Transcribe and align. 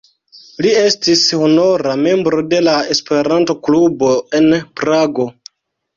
Li 0.65 0.69
estis 0.83 1.25
honora 1.41 1.93
membro 2.05 2.41
de 2.53 2.63
la 2.71 2.75
Esperanto-klubo 2.95 4.11
en 4.41 4.53
Prago. 4.83 5.29